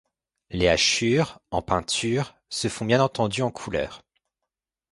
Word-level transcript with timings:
Les 0.49 0.67
hachures, 0.67 1.39
en 1.51 1.61
peinture, 1.61 2.33
se 2.49 2.69
font 2.69 2.85
bien 2.85 3.03
entendu 3.03 3.43
en 3.43 3.51
couleurs. 3.51 4.01